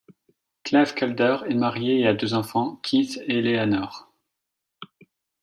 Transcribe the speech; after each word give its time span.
Clive 0.63 0.95
Calder 0.95 1.37
est 1.47 1.53
marié 1.53 1.99
et 1.99 2.07
a 2.07 2.15
deux 2.15 2.33
enfants, 2.33 2.77
Keith 2.77 3.21
et 3.27 3.37
Eleanor. 3.37 4.11